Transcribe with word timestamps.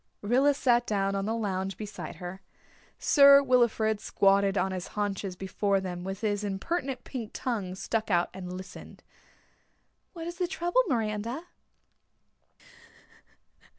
Rilla 0.23 0.55
sat 0.55 0.87
down 0.87 1.13
on 1.13 1.25
the 1.27 1.35
lounge 1.35 1.77
beside 1.77 2.15
her. 2.15 2.41
Sir 2.97 3.43
Wilfrid 3.43 3.99
squatted 3.99 4.57
on 4.57 4.71
his 4.71 4.87
haunches 4.97 5.35
before 5.35 5.79
them, 5.79 6.03
with 6.03 6.21
his 6.21 6.43
impertinent 6.43 7.03
pink 7.03 7.29
tongue 7.35 7.75
stuck 7.75 8.09
out, 8.09 8.31
and 8.33 8.51
listened. 8.51 9.03
"What 10.13 10.25
is 10.25 10.37
the 10.39 10.47
trouble, 10.47 10.81
Miranda?" 10.87 11.43